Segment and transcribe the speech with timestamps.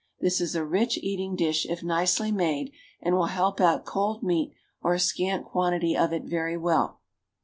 [0.19, 2.71] This is a rich eating dish if nicely made,
[3.03, 7.01] and will help out cold meat or a scant quantity of it very well.